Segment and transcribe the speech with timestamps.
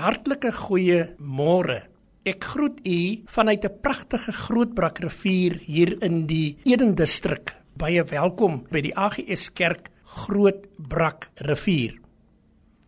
[0.00, 1.82] Hartlike goeie môre.
[2.24, 7.52] Ek groet u vanuit 'n pragtige Grootbrak rivier hier in die Eden distrik.
[7.76, 11.98] Baie welkom by die AGS Kerk Grootbrak rivier.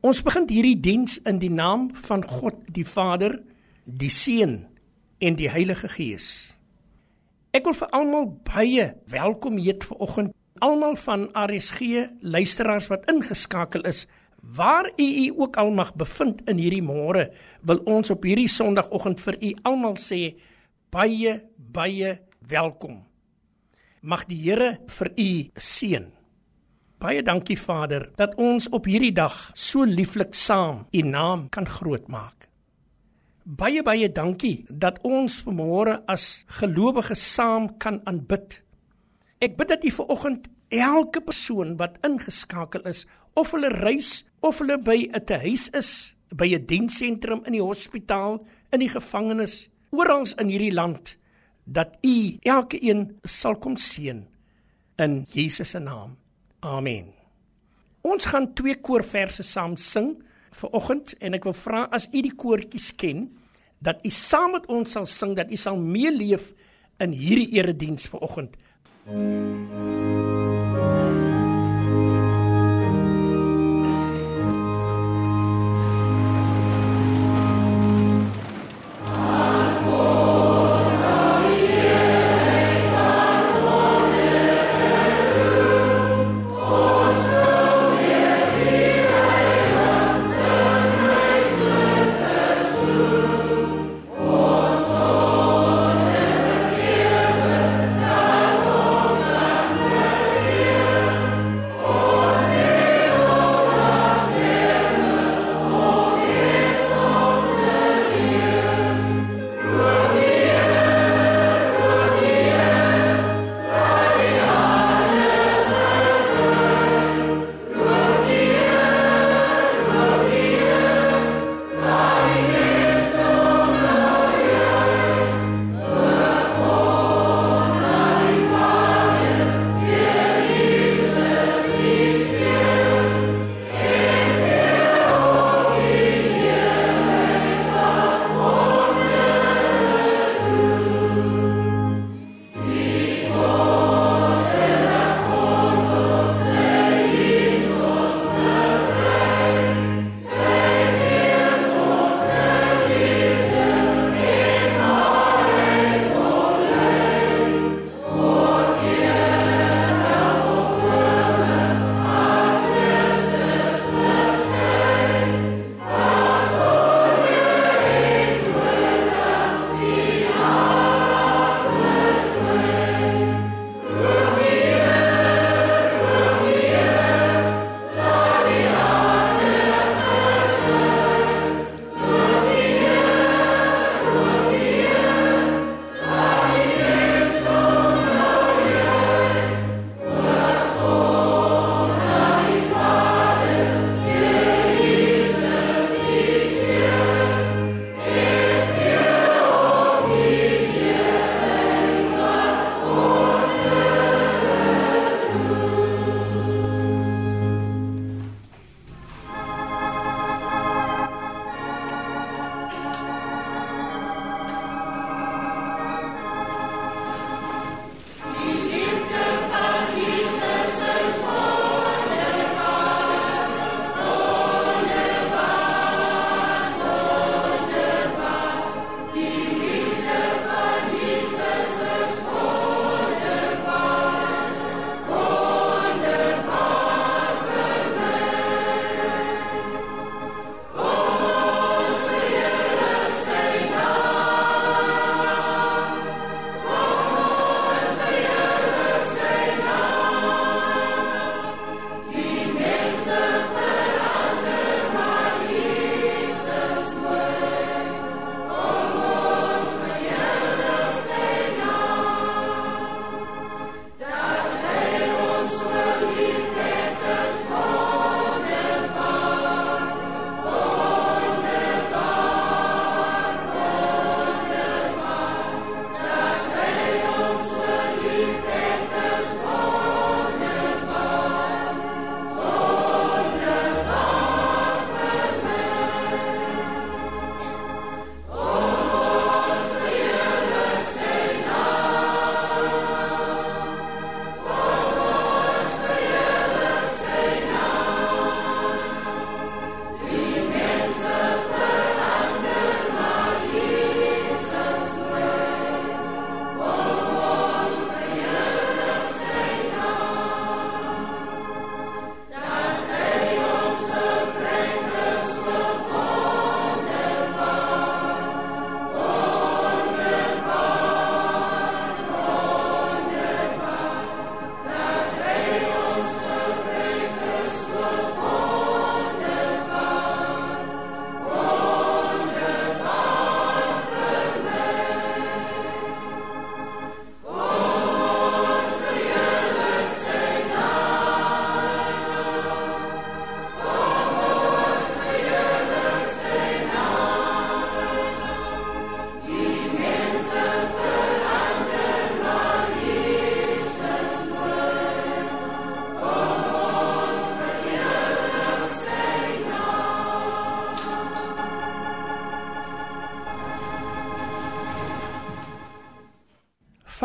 [0.01, 3.43] Ons begin hierdie diens in die naam van God die Vader,
[3.85, 4.67] die Seun
[5.19, 6.57] en die Heilige Gees.
[7.53, 14.07] Ek wil vir almal baie welkom heet vanoggend, almal van RSG luisteraars wat ingeskakel is
[14.43, 17.29] Waar u u ook al mag bevind in hierdie môre,
[17.63, 20.35] wil ons op hierdie Sondagoggend vir u almal sê
[20.91, 22.19] baie baie
[22.51, 22.99] welkom.
[24.03, 26.09] Mag die Here vir u seën.
[26.99, 32.49] Baie dankie Vader dat ons op hierdie dag so lieflik saam u naam kan grootmaak.
[33.45, 38.59] Baie baie dankie dat ons vanmôre as gelowiges saam kan aanbid.
[39.39, 44.79] Ek bid dat u vanoggend elke persoon wat ingeskakel is of hulle reis of hulle
[44.83, 50.49] by 'n huis is, by 'n dienssentrum in die hospitaal, in die gevangenis, oral in
[50.49, 51.17] hierdie land
[51.65, 54.25] dat u elke een sal kom seën
[54.97, 56.17] in Jesus se naam.
[56.61, 57.13] Amen.
[58.01, 60.17] Ons gaan twee koorverse saam sing
[60.51, 63.29] vir oggend en ek wil vra as u die koortjies ken
[63.83, 66.53] dat u saam met ons sal sing dat u sal meeleef
[67.03, 68.59] in hierdie erediens vir oggend.
[69.07, 70.32] Mm.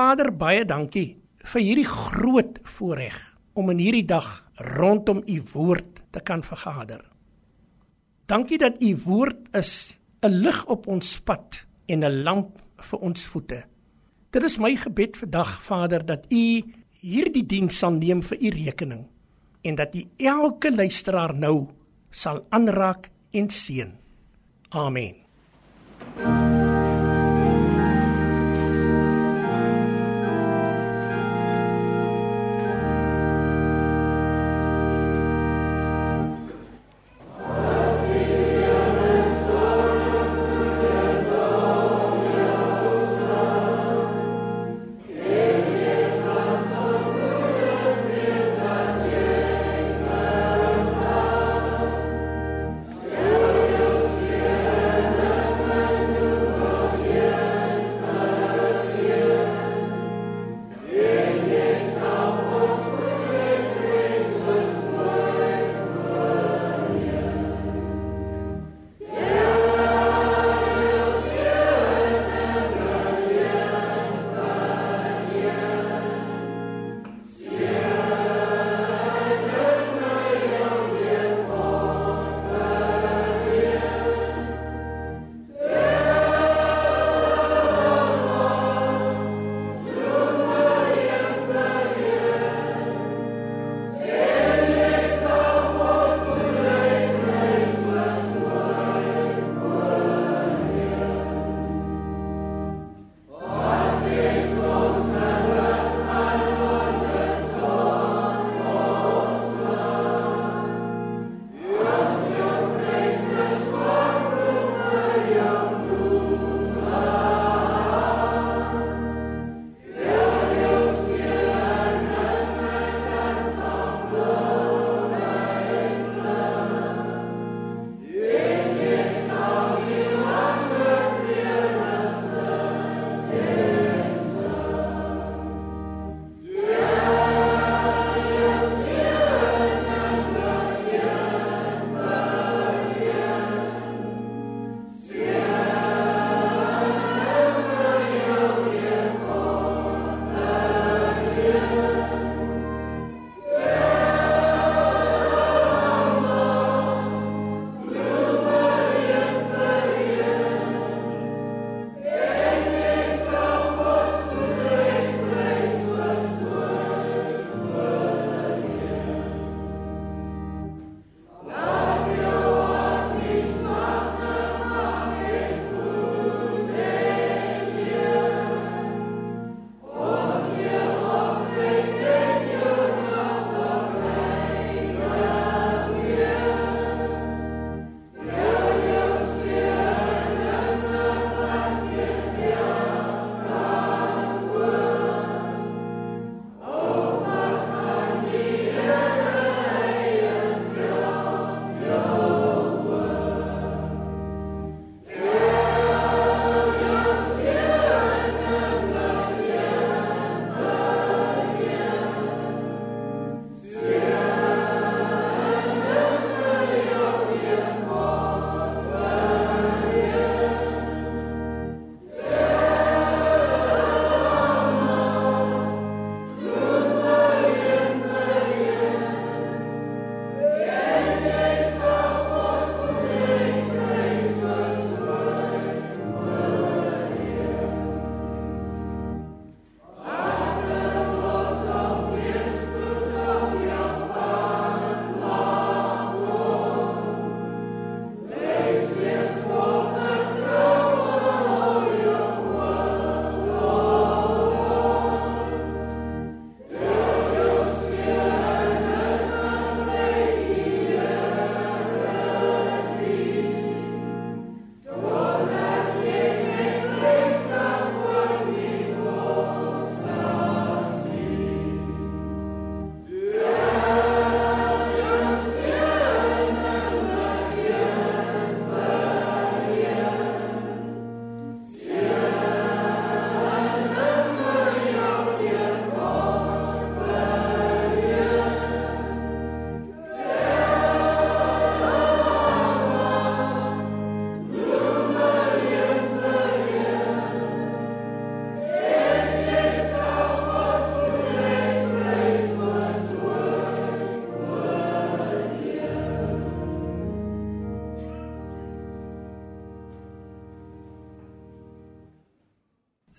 [0.07, 1.18] Vader, baie dankie
[1.51, 3.15] vir hierdie groot voorreg
[3.59, 4.27] om in hierdie dag
[4.77, 7.01] rondom u woord te kan vergader.
[8.31, 13.25] Dankie dat u woord is 'n lig op ons pad en 'n lamp vir ons
[13.25, 13.63] voete.
[14.31, 16.63] Dit is my gebed vandag Vader dat u
[17.01, 19.07] hierdie diens sal neem vir u rekening
[19.62, 21.68] en dat u elke luisteraar nou
[22.12, 23.92] sal aanraak en seën.
[24.69, 25.15] Amen.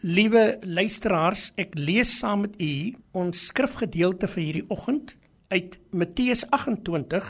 [0.08, 5.10] Liewe luisteraars, ek lees saam met u ons skrifgedeelte vir hierdie oggend
[5.52, 7.26] uit Matteus 28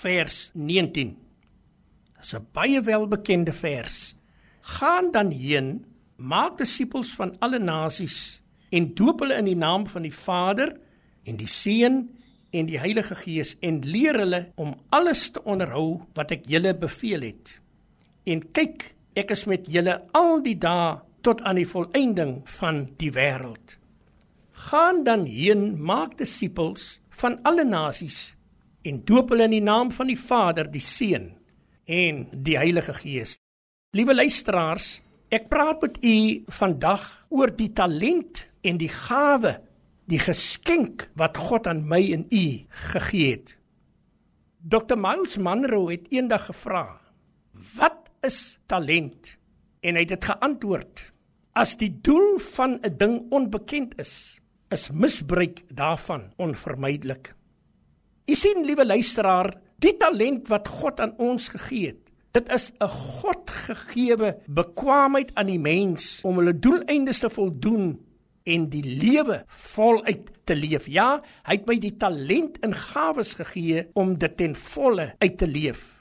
[0.00, 1.12] vers 19.
[2.18, 4.16] Dis 'n baie welbekende vers.
[4.60, 10.02] Gaan dan heen, maak disippels van alle nasies en doop hulle in die naam van
[10.02, 10.74] die Vader
[11.22, 12.10] en die Seun
[12.50, 17.20] en die Heilige Gees en leer hulle om alles te onderhou wat ek julle beveel
[17.20, 17.60] het.
[18.24, 23.10] En kyk, ek is met julle al die dae tot aan die volëinding van die
[23.10, 23.74] wêreld.
[24.68, 28.36] Gaan dan heen, maak disippels van alle nasies
[28.86, 31.32] en doop hulle in die naam van die Vader, die Seun
[31.90, 33.34] en die Heilige Gees.
[33.96, 35.00] Liewe luisteraars,
[35.34, 36.16] ek praat met u
[36.60, 39.56] vandag oor die talent en die gawe,
[40.06, 42.44] die geskenk wat God aan my en u
[42.92, 43.56] gegee het.
[44.62, 44.94] Dr.
[44.98, 47.00] Miles Monroe het eendag gevra:
[47.74, 49.34] "Wat is talent?"
[49.82, 51.15] En hy het dit geantwoord:
[51.56, 54.36] As die doel van 'n ding onbekend is,
[54.68, 57.34] is misbruik daarvan onvermydelik.
[58.26, 62.88] U sien, liewe luisteraar, die talent wat God aan ons gegee het, dit is 'n
[62.88, 68.04] Godgegewe bekwaamheid aan die mens om hulle doeleindes te voldoen
[68.44, 70.86] en die lewe voluit te leef.
[70.86, 75.46] Ja, hy het my die talent en gawes gegee om dit ten volle uit te
[75.46, 75.95] leef.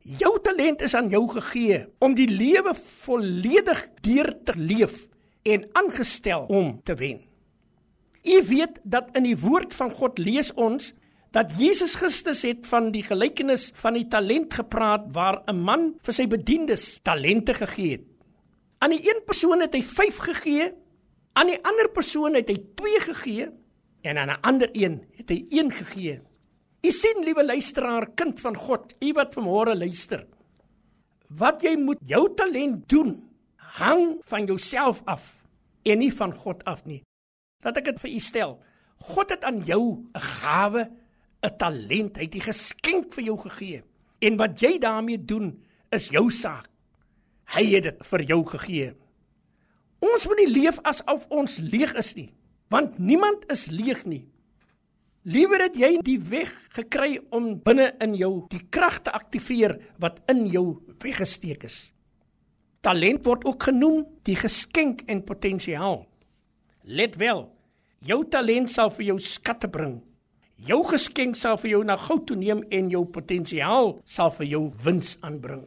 [0.00, 5.08] Jou talent is aan jou gegee om die lewe volledig deur te leef
[5.42, 7.20] en aangestel om te wen.
[8.24, 10.92] U weet dat in die woord van God lees ons
[11.36, 16.14] dat Jesus Christus het van die gelykenis van die talent gepraat waar 'n man vir
[16.14, 18.06] sy bediendes talente gegee het.
[18.78, 20.72] Aan die een persoon het hy 5 gegee,
[21.32, 23.48] aan die ander persoon het hy 2 gegee
[24.02, 26.20] en aan 'n ander een het hy 1 gegee.
[26.80, 30.24] U sien liewe luisteraar, kind van God, u wat vanmôre luister.
[31.28, 33.18] Wat jy moet jou talent doen,
[33.76, 35.28] hang van jouself af
[35.84, 37.02] en nie van God af nie.
[37.64, 38.56] Laat ek dit vir u stel.
[39.12, 40.90] God het aan jou 'n gawe,
[41.44, 43.82] 'n talent, hy het 'n geskenk vir jou gegee.
[44.20, 46.68] En wat jy daarmee doen, is jou saak.
[47.44, 48.94] Hy het dit vir jou gegee.
[50.00, 52.32] Ons moet nie leef asof ons leeg is nie,
[52.68, 54.28] want niemand is leeg nie.
[55.28, 60.22] Liewer het jy die weg gekry om binne in jou die krag te aktiveer wat
[60.32, 61.90] in jou weggesteek is.
[62.80, 66.06] Talent word ook genoem die geskenk en potensiaal.
[66.88, 67.44] Let wel,
[68.00, 69.98] jou talent sal vir jou skatte bring.
[70.56, 74.62] Jou geskenk sal vir jou na goud toe neem en jou potensiaal sal vir jou
[74.86, 75.66] wins aanbring.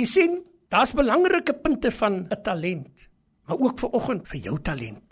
[0.00, 0.40] U sien,
[0.72, 3.08] daar's belangrike punte van 'n talent,
[3.44, 5.05] maar ook vir oggend vir jou talent.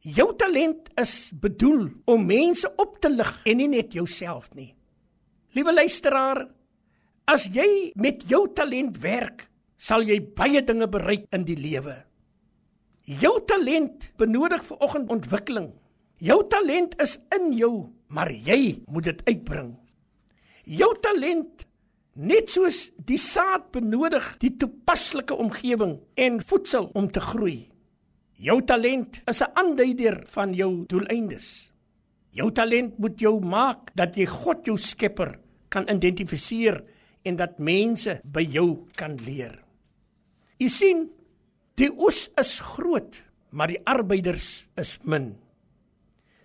[0.00, 4.70] Jou talent is bedoel om mense op te lig en nie net jouself nie.
[5.52, 6.46] Liewe luisteraar,
[7.28, 11.98] as jy met jou talent werk, sal jy baie dinge bereik in die lewe.
[13.04, 15.70] Jou talent benodig vir oggend ontwikkeling.
[16.20, 19.74] Jou talent is in jou, maar jy moet dit uitbring.
[20.64, 21.66] Jou talent
[22.16, 27.69] net soos die saad benodig die toepaslike omgewing en voedsel om te groei.
[28.40, 31.70] Jou talent is 'n aanduider van jou doeleindes.
[32.30, 36.84] Jou talent moet jou maak dat jy God jou Skepper kan identifiseer
[37.22, 39.62] en dat mense by jou kan leer.
[40.58, 41.10] U sien,
[41.74, 45.36] die oes is groot, maar die arbeiders is min.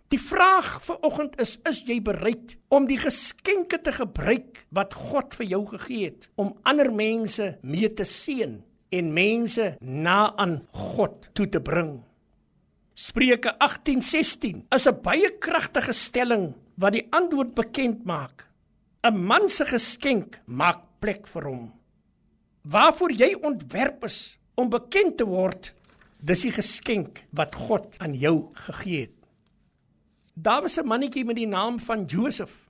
[0.09, 5.33] Die vraag vir oggend is: is jy bereid om die geskenke te gebruik wat God
[5.33, 8.63] vir jou gegee het om ander mense mee te seën?
[8.97, 11.99] En mense na aan God toe te bring.
[12.95, 18.47] Spreuke 18:16 is 'n baie kragtige stelling wat die antwoord bekend maak.
[19.03, 21.73] 'n Man se geskenk maak plek vir hom.
[22.61, 25.73] Waarvoor jy ontwerp is om bekend te word,
[26.19, 29.19] dis die geskenk wat God aan jou gegee het.
[30.33, 32.69] Daar was 'n mannetjie met die naam van Josef.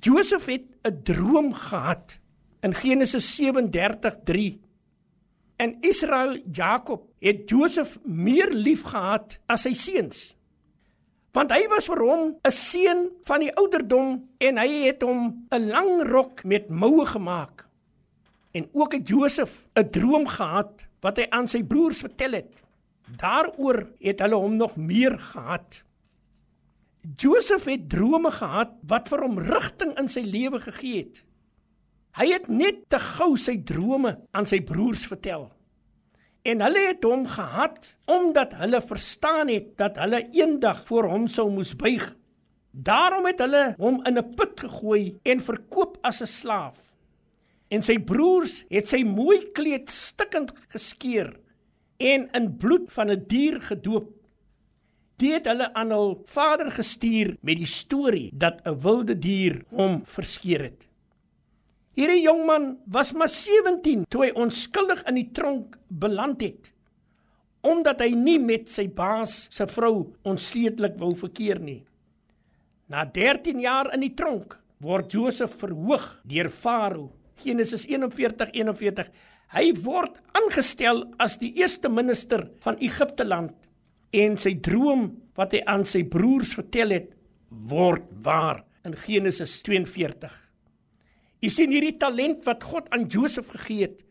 [0.00, 2.18] Josef het 'n droom gehad
[2.60, 4.60] in Genesis 37:3
[5.62, 10.32] En Israel Jakob het Josef meer liefgehad as sy seuns.
[11.32, 15.68] Want hy was vir hom 'n seun van die ouderdom en hy het hom 'n
[15.70, 17.68] lang rok met moue gemaak.
[18.52, 22.52] En ook het Josef 'n droom gehad wat hy aan sy broers vertel het.
[23.16, 25.84] Daaroor het hulle hom nog meer gehad.
[27.16, 31.24] Josef het drome gehad wat vir hom rigting in sy lewe gegee het.
[32.12, 35.46] Hy het net te gou sy drome aan sy broers vertel.
[36.44, 41.46] En hulle het hom gehaat omdat hulle verstaan het dat hulle eendag voor hom sou
[41.54, 42.04] moes buig.
[42.72, 46.92] Daarom het hulle hom in 'n put gegooi en verkoop as 'n slaaf.
[47.70, 51.40] En sy broers het sy mooi kleed stikkend geskeur
[51.96, 54.12] en in bloed van 'n dier gedoop.
[55.16, 60.02] Dit het hulle aan hul vader gestuur met die storie dat 'n wilde dier hom
[60.04, 60.91] verskeer het.
[61.92, 66.70] Hierdie jong man was maar 17 toe hy onskuldig in die tronk beland het
[67.62, 71.84] omdat hy nie met sy baas se vrou onsedelik wou verkeer nie.
[72.90, 77.12] Na 13 jaar in die tronk word Josef verhoog deur Farao.
[77.42, 79.12] Genesis 41:41
[79.52, 83.54] Hy word aangestel as die eerste minister van Egipte land
[84.12, 87.12] en sy droom wat hy aan sy broers vertel het
[87.50, 90.51] word waar in Genesis 42.
[91.42, 94.02] Jy sien hierdie talent wat God aan Josef gegee het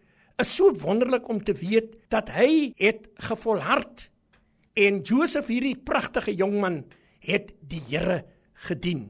[0.42, 4.08] is so wonderlik om te weet dat hy het gevolhard
[4.80, 6.78] en Josef hierdie pragtige jong man
[7.24, 8.24] het die Here
[8.68, 9.10] gedien.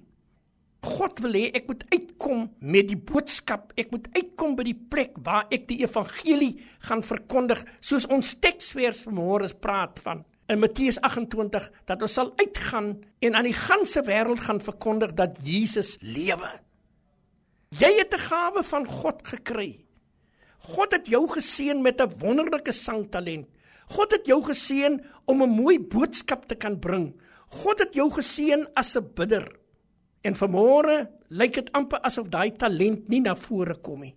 [0.81, 3.69] God wil hê ek moet uitkom met die boodskap.
[3.77, 6.55] Ek moet uitkom by die plek waar ek die evangelie
[6.87, 12.95] gaan verkondig, soos ons teksvers vanmôre praat van in Matteus 28 dat ons sal uitgaan
[13.23, 16.49] en aan die ganse wêreld gaan verkondig dat Jesus lewe.
[17.71, 19.85] Jy het 'n gawe van God gekry.
[20.59, 23.47] God het jou geseën met 'n wonderlike sangtalent.
[23.87, 27.13] God het jou geseën om 'n mooi boodskap te kan bring.
[27.47, 29.59] God het jou geseën as 'n bidder.
[30.21, 34.15] En vanmôre lyk dit amper asof daai talent nie na vore kom nie.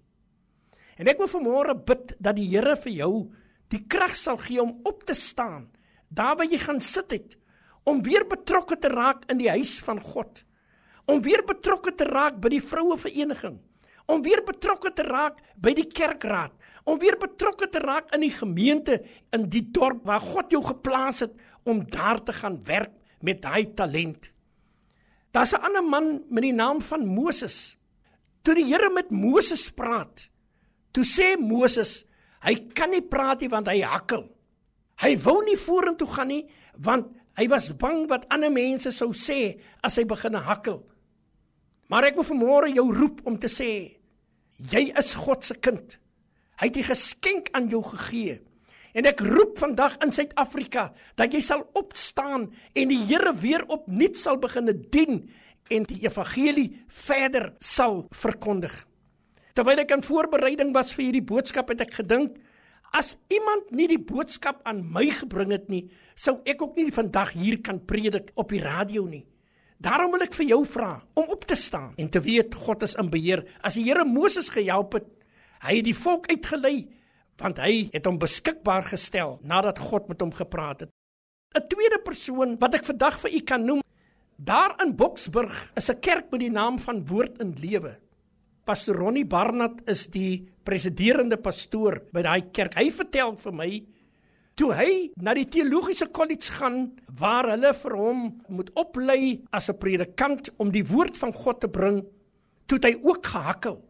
[0.96, 3.32] En ek wil vanmôre bid dat die Here vir jou
[3.68, 5.70] die krag sal gee om op te staan
[6.08, 7.36] daar waar jy gaan sit het
[7.84, 10.44] om weer betrokke te raak in die huis van God.
[11.04, 13.58] Om weer betrokke te raak by die vroue vereniging.
[14.06, 16.52] Om weer betrokke te raak by die kerkraad.
[16.84, 19.00] Om weer betrokke te raak in die gemeente
[19.32, 22.92] in die dorp waar God jou geplaas het om daar te gaan werk
[23.24, 24.32] met daai talent.
[25.32, 27.76] Daar's 'n ander man met die naam van Moses.
[28.42, 30.28] Toe die Here met Moses praat,
[30.92, 32.04] toe sê Moses,
[32.40, 34.28] hy kan nie praat nie want hy hakkel.
[35.00, 39.60] Hy wou nie vorentoe gaan nie want hy was bang wat ander mense sou sê
[39.82, 40.84] as hy begin hakkel.
[41.88, 43.70] Maar ek wil vanmôre jou roep om te sê,
[44.70, 45.98] jy is God se kind.
[46.60, 48.40] Hy het 'n geskenk aan jou gegee.
[48.94, 54.16] En ek roep vandag in Suid-Afrika dat jy sal opstaan en die Here weer opnuut
[54.16, 55.30] sal begin dien
[55.70, 58.86] en die evangelie verder sal verkondig.
[59.54, 62.38] Terwyl ek in voorbereiding was vir hierdie boodskap het ek gedink
[62.94, 67.32] as iemand nie die boodskap aan my gebring het nie, sou ek ook nie vandag
[67.34, 69.24] hier kan predik op die radio nie.
[69.82, 72.94] Daarom wil ek vir jou vra om op te staan en te weet God is
[73.00, 73.44] in beheer.
[73.62, 75.08] As die Here Moses gehelp het,
[75.66, 76.76] hy het die volk uitgelei
[77.40, 80.90] want hy het hom beskikbaar gestel nadat God met hom gepraat het.
[81.54, 83.82] 'n Tweede persoon wat ek vandag vir u kan noem,
[84.36, 87.98] daar in Boksburg is 'n kerk met die naam van Woord in Lewe.
[88.64, 92.74] Pastor Ronnie Barnard is die presiderende pastoor by daai kerk.
[92.74, 93.84] Hy vertel vir my
[94.54, 99.78] toe hy na die teologiese kollege gaan waar hulle vir hom moet oplei as 'n
[99.78, 102.04] predikant om die woord van God te bring,
[102.66, 103.82] toe hy ook gehakkel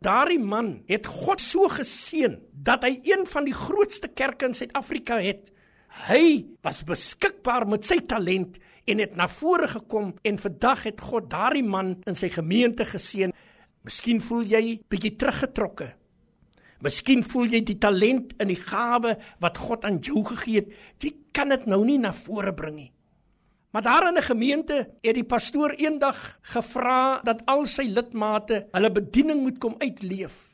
[0.00, 5.18] Daardie man het God so geseën dat hy een van die grootste kerke in Suid-Afrika
[5.20, 5.50] het.
[6.08, 8.56] Hy was beskikbaar met sy talent
[8.88, 13.34] en het na vore gekom en vandag het God daardie man in sy gemeente geseën.
[13.84, 15.92] Miskien voel jy bietjie teruggetrokke.
[16.80, 21.12] Miskien voel jy die talent en die gawe wat God aan jou gegee het, jy
[21.32, 22.92] kan dit nou nie na vore bring nie.
[23.70, 28.90] Maar daar in 'n gemeente het die pastoor eendag gevra dat al sy lidmate hulle
[28.90, 30.50] bediening moet kom uitleef.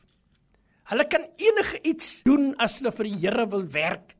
[0.85, 4.15] Hulle kan enige iets doen as hulle vir die Here wil werk.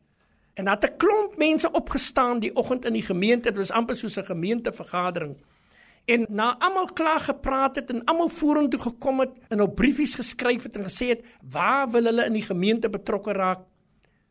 [0.55, 3.97] En daar het 'n klomp mense opgestaan die oggend in die gemeente, dit was amper
[3.97, 5.37] soos 'n gemeentevergadering.
[6.07, 10.69] En na almal klaar gepraat het en almal vorentoe gekom het en op briefies geskryf
[10.69, 13.65] het en gesê het waar wil hulle in die gemeente betrokke raak?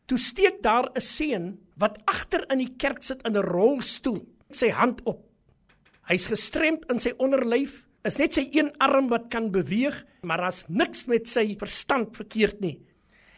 [0.07, 4.69] Toe steek daar 'n seun wat agter in die kerk sit in 'n rolstoel sy
[4.69, 5.25] hand op.
[6.07, 10.65] Hy's gestremd in sy onderlyf, is net sy een arm wat kan beweeg, maar daar's
[10.67, 12.79] niks met sy verstand verkeerd nie.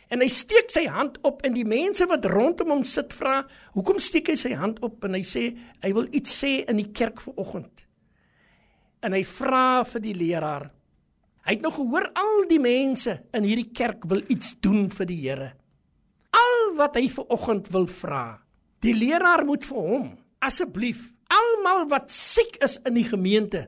[0.09, 3.99] En hy steek sy hand op en die mense wat rondom hom sit vra, "Hoekom
[3.99, 7.21] steek hy sy hand op?" En hy sê, "Hy wil iets sê in die kerk
[7.21, 7.86] vanoggend."
[9.07, 10.67] En hy vra vir die leraar.
[11.47, 15.21] Hy het nog gehoor al die mense in hierdie kerk wil iets doen vir die
[15.21, 15.51] Here.
[16.35, 18.25] Al wat hy vanoggend wil vra,
[18.83, 20.09] die leraar moet vir hom
[20.43, 23.65] asseblief almal wat siek is in die gemeente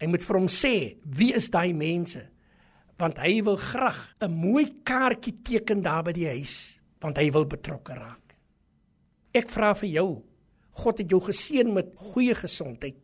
[0.00, 0.74] hy moet vir hom sê
[1.18, 2.22] wie is daai mense
[3.00, 7.44] want hy wil graag 'n mooi kaartjie teken daar by die huis want hy wil
[7.44, 8.36] betrokke raak
[9.34, 10.10] ek vra vir jou
[10.74, 12.96] God het jou geseën met goeie gesondheid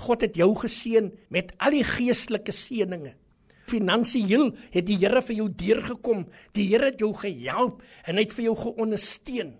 [0.00, 3.16] God het jou geseën met al die geestelike seënings
[3.70, 6.26] Finansiëel het die Here vir jou deurgekom.
[6.56, 9.54] Die Here het jou gehelp en hy het vir jou geondersteun.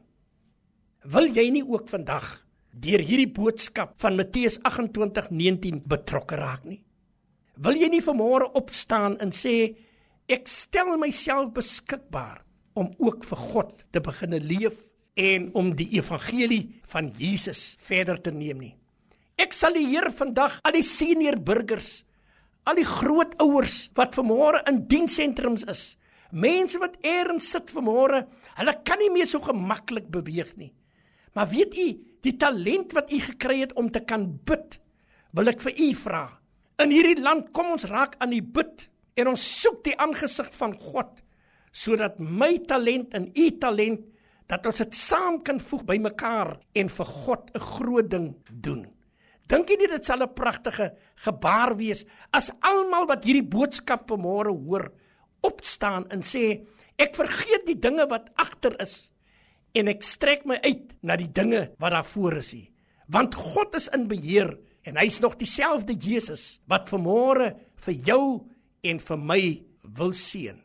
[1.10, 2.28] Wil jy nie ook vandag
[2.70, 6.82] deur hierdie boodskap van Matteus 28:19 betrokke raak nie?
[7.56, 9.76] Wil jy nie vanmôre opstaan en sê
[10.28, 14.76] ek stel myself beskikbaar om ook vir God te begin leef
[15.16, 18.79] en om die evangelie van Jesus verder te neem nie?
[19.40, 22.02] Ek sal die Here vandag al die senior burgers,
[22.68, 25.84] al die grootouers wat vanmôre in dienssentrums is,
[26.30, 28.26] mense wat eers sit vanmôre,
[28.58, 30.74] hulle kan nie meer so gemaklik beweeg nie.
[31.32, 31.88] Maar weet u,
[32.26, 34.76] die talent wat u gekry het om te kan bid,
[35.32, 36.22] wil ek vir u vra.
[36.82, 40.76] In hierdie land kom ons raak aan die bid en ons soek die aangesig van
[40.76, 41.20] God
[41.70, 44.00] sodat my talent en u talent
[44.50, 48.88] dat ons dit saam kan voeg by mekaar en vir God 'n groot ding doen.
[49.50, 50.92] Dink jy nie dit sal 'n pragtige
[51.26, 54.92] gebaar wees as almal wat hierdie boodskap vanmôre hoor
[55.42, 56.66] opstaan en sê
[56.98, 59.12] ek vergeet die dinge wat agter is
[59.74, 62.70] en ek strek my uit na die dinge wat daar voor is nie.
[63.08, 68.46] Want God is in beheer en hy's nog dieselfde Jesus wat vanmôre vir jou
[68.82, 69.42] en vir my
[69.82, 70.62] wil seën.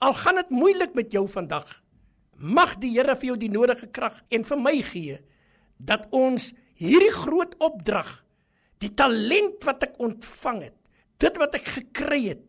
[0.00, 1.82] Al gaan dit moeilik met jou vandag
[2.36, 5.18] mag die Here vir jou die nodige krag en vir my gee
[5.78, 8.08] dat ons hierdie groot opdrag,
[8.84, 10.76] die talent wat ek ontvang het,
[11.22, 12.42] dit wat ek gekry het,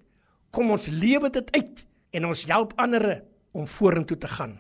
[0.52, 1.84] kom ons lewe dit uit
[2.18, 3.22] en ons help ander
[3.58, 4.58] om vorentoe te gaan.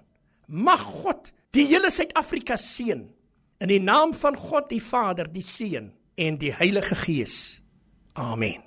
[0.47, 3.03] Mag God die hele Suid-Afrika seën
[3.57, 7.59] in die naam van God die Vader, die Seun en die Heilige Gees.
[8.13, 8.66] Amen.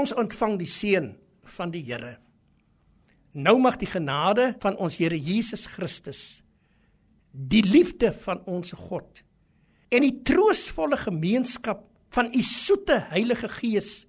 [0.00, 1.12] Ons ontvang die seën
[1.56, 2.16] van die Here.
[3.32, 6.42] Nou mag die genade van ons Here Jesus Christus,
[7.30, 9.22] die liefde van ons God
[9.90, 11.82] en die troostvolle gemeenskap
[12.14, 14.04] van u soete Heilige Gees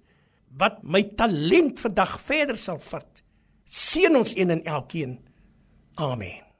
[0.58, 3.22] wat my talent vandag verder sal vat,
[3.64, 5.18] seën ons een en elkeen.
[5.94, 6.51] Amen.